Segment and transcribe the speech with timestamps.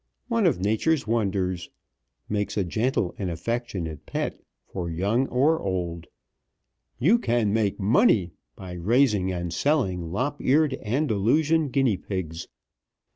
[0.29, 1.69] One of nature's wonders!
[2.27, 4.41] Makes a gentle and affectionate pet.
[4.65, 6.07] For young or old.
[6.97, 12.47] YOU CAN MAKE MONEY by raising and selling Lop eared Andalusian Guinea pigs.